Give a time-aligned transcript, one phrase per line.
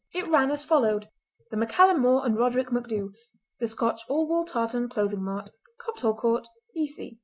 [0.15, 1.03] It ran as follows:—
[1.51, 3.13] "The MacCallum More and Roderick MacDhu.
[3.59, 5.51] "The Scotch All Wool Tartan Clothing Mart.
[5.79, 7.19] Copthall Court, E.C.